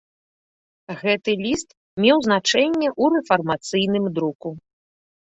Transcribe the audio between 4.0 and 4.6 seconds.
друку.